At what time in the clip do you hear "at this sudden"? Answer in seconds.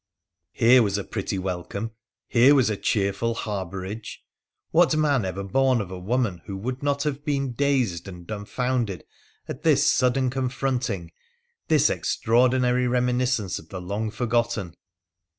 9.47-10.31